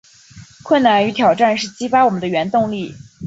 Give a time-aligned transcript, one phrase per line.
[0.63, 2.95] 困难与挑战是激发我们的原动力